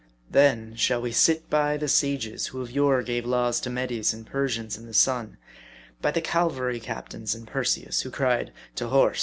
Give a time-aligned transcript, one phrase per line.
[0.31, 4.15] Then, shall we sit by the sages, who of yore gave laws to the Medes
[4.15, 5.37] and Persians in the sun;
[6.01, 9.19] by the cavalry captains in Perseus, who cried," To horse